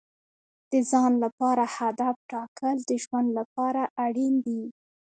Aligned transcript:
د 0.71 0.73
ځان 0.91 1.11
لپاره 1.23 1.63
هدف 1.77 2.15
ټاکل 2.31 2.77
د 2.89 2.91
ژوند 3.03 3.29
لپاره 3.39 3.81
اړین 4.05 4.33
دي. 4.45 4.61